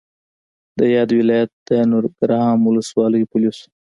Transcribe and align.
د 0.79 0.81
یاد 0.95 1.09
ولایت 1.19 1.51
د 1.67 1.69
نورګرام 1.91 2.59
ولسوالۍ 2.65 3.23
پولیسو 3.31 3.65